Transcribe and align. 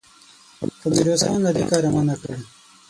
خو 0.79 0.87
ميرويس 0.95 1.21
خان 1.27 1.39
له 1.45 1.51
دې 1.57 1.63
کاره 1.69 1.89
منع 1.95 2.15
کړ. 2.21 2.35